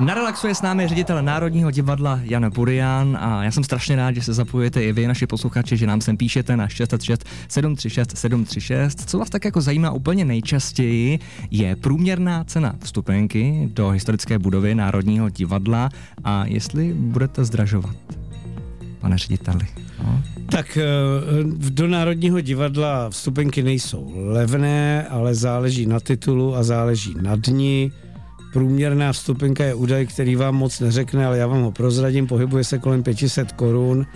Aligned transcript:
Na 0.00 0.14
relaxuje 0.14 0.54
s 0.54 0.62
námi 0.62 0.88
ředitel 0.88 1.22
Národního 1.22 1.70
divadla 1.70 2.20
Jan 2.22 2.50
Burian 2.50 3.18
a 3.20 3.44
já 3.44 3.50
jsem 3.50 3.64
strašně 3.64 3.96
rád, 3.96 4.14
že 4.14 4.22
se 4.22 4.32
zapojujete 4.32 4.82
i 4.82 4.92
vy, 4.92 5.06
naši 5.06 5.26
posluchači, 5.26 5.76
že 5.76 5.86
nám 5.86 6.00
sem 6.00 6.16
píšete 6.16 6.56
na 6.56 6.68
606 6.68 7.24
736 7.48 8.18
736. 8.18 9.10
Co 9.10 9.18
vás 9.18 9.30
tak 9.30 9.44
jako 9.44 9.60
zajímá 9.60 9.90
úplně 9.90 10.24
nejčastěji, 10.24 11.18
je 11.50 11.76
průměrná 11.76 12.44
cena 12.44 12.74
vstupenky 12.84 13.68
do 13.72 13.88
historické 13.88 14.38
budovy 14.38 14.74
Národního 14.74 15.28
divadla 15.28 15.88
a 16.24 16.44
jestli 16.46 16.94
budete 16.94 17.44
zdražovat, 17.44 17.96
pane 19.00 19.18
řediteli. 19.18 19.66
No. 20.04 20.22
Tak 20.50 20.76
eh, 20.76 20.84
do 21.70 21.88
Národního 21.88 22.40
divadla 22.40 23.10
vstupenky 23.10 23.62
nejsou 23.62 24.12
levné, 24.14 25.06
ale 25.08 25.34
záleží 25.34 25.86
na 25.86 26.00
titulu 26.00 26.56
a 26.56 26.62
záleží 26.62 27.14
na 27.22 27.36
dni. 27.36 27.92
Průměrná 28.52 29.12
vstupenka 29.12 29.64
je 29.64 29.74
údaj, 29.74 30.06
který 30.06 30.36
vám 30.36 30.54
moc 30.54 30.80
neřekne, 30.80 31.26
ale 31.26 31.38
já 31.38 31.46
vám 31.46 31.62
ho 31.62 31.72
prozradím, 31.72 32.26
pohybuje 32.26 32.64
se 32.64 32.78
kolem 32.78 33.02
500 33.02 33.52
korun, 33.52 34.06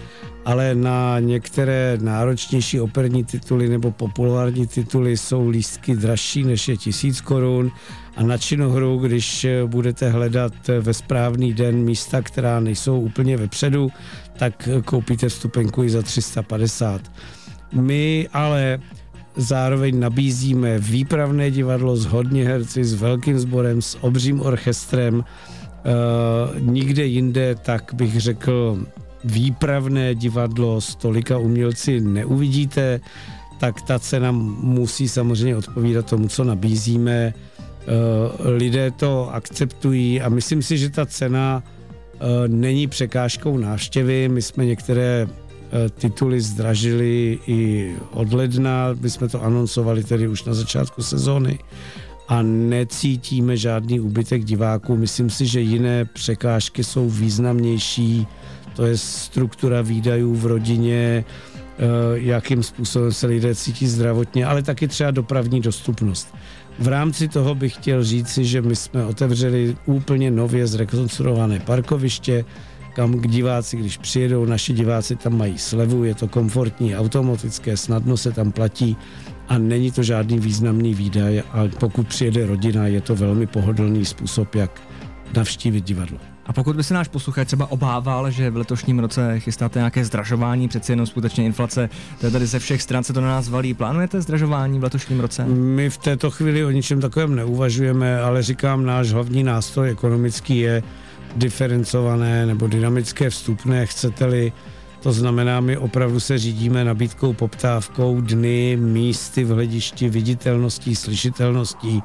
ale 0.45 0.75
na 0.75 1.20
některé 1.20 1.98
náročnější 2.02 2.80
operní 2.80 3.25
tituly 3.25 3.69
nebo 3.69 3.91
populární 3.91 4.66
tituly 4.66 5.16
jsou 5.16 5.48
lístky 5.48 5.97
dražší 5.97 6.45
než 6.45 6.69
je 6.69 6.77
1000 6.77 7.20
korun 7.20 7.70
a 8.16 8.23
na 8.23 8.39
činohru, 8.39 8.98
když 8.98 9.47
budete 9.66 10.11
hledat 10.11 10.53
ve 10.80 10.95
správný 10.95 11.53
den 11.53 11.77
místa, 11.77 12.23
která 12.23 12.61
nejsou 12.61 13.01
úplně 13.01 13.37
vepředu, 13.37 13.89
tak 14.39 14.69
koupíte 14.84 15.28
vstupenku 15.28 15.83
i 15.83 15.91
za 15.91 16.03
350. 16.03 17.01
My 17.73 18.28
ale 18.33 18.78
zároveň 19.37 20.01
nabízíme 20.01 20.79
výpravné 20.79 21.51
divadlo 21.51 21.97
s 21.97 22.05
hodně 22.05 22.45
herci, 22.45 22.84
s 22.84 22.95
velkým 22.95 23.38
sborem, 23.38 23.83
s 23.83 23.98
obřím 24.01 24.41
orchestrem. 24.41 25.15
Uh, 25.15 26.61
nikde 26.61 27.05
jinde, 27.05 27.55
tak 27.55 27.91
bych 27.95 28.20
řekl, 28.20 28.78
výpravné 29.25 30.14
divadlo 30.14 30.81
s 30.81 30.95
tolika 30.95 31.39
umělci 31.39 32.00
neuvidíte, 32.00 33.00
tak 33.58 33.83
ta 33.83 33.98
cena 33.98 34.33
musí 34.33 35.08
samozřejmě 35.08 35.56
odpovídat 35.56 36.06
tomu, 36.06 36.28
co 36.28 36.45
nabízíme. 36.45 37.34
Uh, 37.34 38.51
lidé 38.51 38.91
to 38.91 39.34
akceptují 39.34 40.20
a 40.20 40.28
myslím 40.28 40.62
si, 40.62 40.78
že 40.78 40.91
ta 40.91 41.06
cena 41.06 41.62
uh, 41.62 42.20
není 42.47 42.86
překážkou 42.86 43.58
návštěvy. 43.58 44.28
My 44.28 44.42
jsme 44.42 44.67
některé 44.67 45.27
Eh, 45.27 45.44
tituly 45.89 46.41
zdražily 46.41 47.39
i 47.47 47.92
od 48.11 48.33
ledna, 48.33 48.89
my 49.00 49.11
jsme 49.11 49.28
to 49.28 49.42
anoncovali 49.42 50.05
tedy 50.05 50.28
už 50.28 50.44
na 50.44 50.55
začátku 50.55 51.03
sezóny 51.03 51.58
a 52.28 52.42
necítíme 52.42 53.56
žádný 53.56 54.00
úbytek 54.00 54.45
diváků. 54.45 54.97
Myslím 54.97 55.30
si, 55.30 55.47
že 55.47 55.61
jiné 55.61 56.05
překážky 56.05 56.84
jsou 56.84 57.11
významnější, 57.11 58.27
to 58.77 58.86
je 58.86 58.98
struktura 58.98 59.83
výdajů 59.83 60.34
v 60.34 60.47
rodině, 60.47 61.25
eh, 61.25 61.83
jakým 62.14 62.62
způsobem 62.62 63.12
se 63.12 63.27
lidé 63.27 63.55
cítí 63.55 63.86
zdravotně, 63.86 64.47
ale 64.47 64.62
taky 64.62 64.89
třeba 64.89 65.11
dopravní 65.11 65.61
dostupnost. 65.61 66.34
V 66.78 66.89
rámci 66.89 67.28
toho 67.28 67.55
bych 67.55 67.75
chtěl 67.75 68.05
říci, 68.05 68.45
že 68.45 68.62
my 68.62 68.77
jsme 68.77 69.05
otevřeli 69.05 69.77
úplně 69.86 70.30
nově 70.30 70.67
zrekonstruované 70.67 71.61
parkoviště, 71.61 72.45
kam 72.95 73.20
diváci, 73.20 73.77
když 73.77 73.97
přijedou, 73.97 74.45
naši 74.45 74.73
diváci 74.73 75.17
tam 75.17 75.39
mají 75.39 75.59
slevu, 75.59 76.05
je 76.05 76.14
to 76.14 76.28
komfortní, 76.28 76.97
automatické, 76.97 77.77
snadno 77.77 78.17
se 78.17 78.33
tam 78.33 78.53
platí 78.53 78.97
a 79.48 79.59
není 79.59 79.91
to 79.91 80.03
žádný 80.03 80.39
významný 80.39 80.95
výdaj 80.95 81.42
a 81.53 81.64
pokud 81.81 82.09
přijede 82.09 82.47
rodina, 82.47 82.86
je 82.86 83.01
to 83.01 83.14
velmi 83.14 83.47
pohodlný 83.47 84.05
způsob, 84.05 84.55
jak 84.55 84.83
navštívit 85.36 85.84
divadlo. 85.84 86.19
A 86.47 86.53
pokud 86.53 86.77
by 86.77 86.84
se 86.84 86.95
náš 86.95 87.09
posluchač 87.09 87.47
třeba 87.47 87.70
obával, 87.70 88.31
že 88.31 88.51
v 88.51 88.56
letošním 88.56 88.98
roce 88.98 89.41
chystáte 89.41 89.79
nějaké 89.79 90.05
zdražování, 90.05 90.69
přeci 90.69 90.92
jenom 90.92 91.06
skutečně 91.06 91.45
inflace, 91.45 91.89
to 92.20 92.27
je 92.27 92.33
tady 92.33 92.47
ze 92.47 92.58
všech 92.58 92.83
stran 92.83 93.05
se 93.05 93.12
to 93.12 93.20
na 93.20 93.29
nás 93.29 93.48
valí. 93.48 93.74
Plánujete 93.74 94.20
zdražování 94.20 94.79
v 94.79 94.83
letošním 94.83 95.20
roce? 95.20 95.45
My 95.45 95.91
v 95.91 95.98
této 95.98 96.30
chvíli 96.30 96.64
o 96.64 96.70
ničem 96.70 97.01
takovém 97.01 97.35
neuvažujeme, 97.35 98.20
ale 98.20 98.42
říkám, 98.42 98.86
náš 98.86 99.13
hlavní 99.13 99.42
nástroj 99.42 99.91
ekonomický 99.91 100.58
je 100.58 100.83
diferencované 101.36 102.46
nebo 102.46 102.67
dynamické 102.67 103.30
vstupné, 103.30 103.86
chcete-li. 103.86 104.52
To 105.02 105.12
znamená, 105.12 105.61
my 105.61 105.77
opravdu 105.77 106.20
se 106.20 106.39
řídíme 106.39 106.84
nabídkou, 106.84 107.33
poptávkou, 107.33 108.20
dny, 108.20 108.77
místy 108.80 109.44
v 109.44 109.48
hledišti, 109.48 110.08
viditelností, 110.08 110.96
slyšitelností 110.96 112.02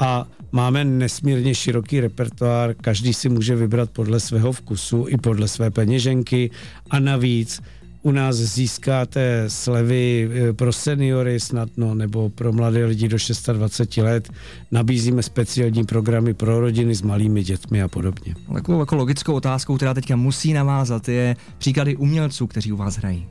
a 0.00 0.26
máme 0.52 0.84
nesmírně 0.84 1.54
široký 1.54 2.00
repertoár, 2.00 2.74
každý 2.74 3.14
si 3.14 3.28
může 3.28 3.56
vybrat 3.56 3.90
podle 3.90 4.20
svého 4.20 4.52
vkusu 4.52 5.06
i 5.08 5.16
podle 5.16 5.48
své 5.48 5.70
peněženky 5.70 6.50
a 6.90 6.98
navíc 6.98 7.62
u 8.02 8.10
nás 8.10 8.36
získáte 8.36 9.44
slevy 9.48 10.30
eh, 10.32 10.52
pro 10.52 10.72
seniory 10.72 11.40
snadno 11.40 11.94
nebo 11.94 12.30
pro 12.30 12.52
mladé 12.52 12.84
lidi 12.84 13.08
do 13.08 13.16
26 13.52 13.96
let. 13.96 14.30
Nabízíme 14.70 15.22
speciální 15.22 15.84
programy 15.84 16.34
pro 16.34 16.60
rodiny 16.60 16.94
s 16.94 17.02
malými 17.02 17.42
dětmi 17.42 17.82
a 17.82 17.88
podobně. 17.88 18.34
Takovou 18.54 18.80
jako 18.80 18.96
logickou 18.96 19.34
otázkou, 19.34 19.76
která 19.76 19.94
teďka 19.94 20.16
musí 20.16 20.52
navázat, 20.52 21.08
je 21.08 21.36
příklady 21.58 21.96
umělců, 21.96 22.46
kteří 22.46 22.72
u 22.72 22.76
vás 22.76 22.96
hrají. 22.96 23.26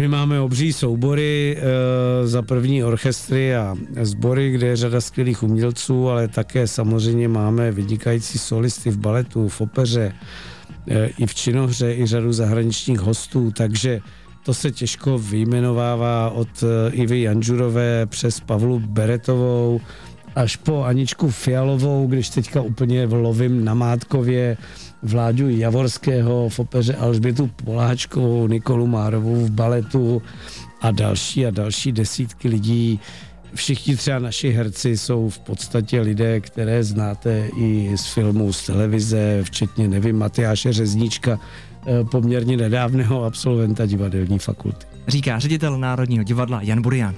My 0.00 0.08
máme 0.08 0.40
obří 0.40 0.72
soubory 0.72 1.56
e, 1.58 2.26
za 2.26 2.42
první 2.42 2.84
orchestry 2.84 3.56
a 3.56 3.76
sbory, 4.02 4.50
kde 4.50 4.66
je 4.66 4.76
řada 4.76 5.00
skvělých 5.00 5.42
umělců, 5.42 6.08
ale 6.08 6.28
také 6.28 6.66
samozřejmě 6.66 7.28
máme 7.28 7.72
vynikající 7.72 8.38
solisty 8.38 8.90
v 8.90 8.98
baletu, 8.98 9.48
v 9.48 9.60
opeře, 9.60 10.12
i 11.18 11.26
v 11.26 11.34
činohře, 11.34 11.94
i 11.94 12.06
řadu 12.06 12.32
zahraničních 12.32 13.00
hostů, 13.00 13.50
takže 13.56 14.00
to 14.42 14.54
se 14.54 14.70
těžko 14.70 15.18
vyjmenovává 15.18 16.30
od 16.30 16.48
e, 16.62 16.90
Ivy 16.90 17.20
Janžurové 17.20 18.06
přes 18.06 18.40
Pavlu 18.40 18.78
Beretovou 18.78 19.80
až 20.36 20.56
po 20.56 20.84
Aničku 20.84 21.30
Fialovou, 21.30 22.06
když 22.06 22.28
teďka 22.28 22.60
úplně 22.60 23.06
lovím 23.06 23.64
na 23.64 23.74
Mátkově 23.74 24.56
Vláďu 25.02 25.48
Javorského 25.48 26.48
v 26.48 26.58
opeře 26.58 26.94
Alžbětu 26.94 27.50
Poláčkovou, 27.64 28.48
Nikolu 28.48 28.86
Márovou 28.86 29.34
v 29.34 29.50
baletu 29.50 30.22
a 30.80 30.90
další 30.90 31.46
a 31.46 31.50
další 31.50 31.92
desítky 31.92 32.48
lidí 32.48 33.00
všichni 33.56 33.96
třeba 33.96 34.18
naši 34.18 34.50
herci 34.50 34.96
jsou 34.96 35.28
v 35.28 35.38
podstatě 35.38 36.00
lidé, 36.00 36.40
které 36.40 36.84
znáte 36.84 37.48
i 37.56 37.96
z 37.96 38.06
filmů, 38.06 38.52
z 38.52 38.66
televize, 38.66 39.40
včetně, 39.42 39.88
nevím, 39.88 40.18
Matyáše 40.18 40.72
Řezníčka, 40.72 41.38
eh, 41.86 42.04
poměrně 42.04 42.56
nedávného 42.56 43.24
absolventa 43.24 43.86
divadelní 43.86 44.38
fakulty. 44.38 44.86
Říká 45.08 45.38
ředitel 45.38 45.78
Národního 45.78 46.24
divadla 46.24 46.62
Jan 46.62 46.82
Burian. 46.82 47.14